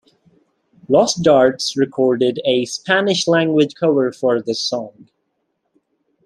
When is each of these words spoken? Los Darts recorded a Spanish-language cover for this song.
Los 0.89 1.13
Darts 1.13 1.77
recorded 1.77 2.39
a 2.43 2.65
Spanish-language 2.65 3.75
cover 3.75 4.11
for 4.11 4.41
this 4.41 4.59
song. 4.59 5.09